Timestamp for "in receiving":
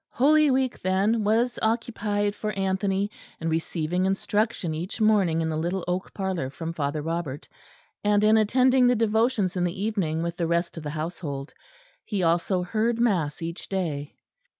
3.39-4.05